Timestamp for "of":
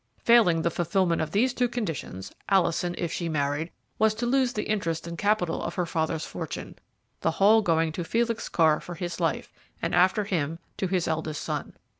1.21-1.29, 5.61-5.75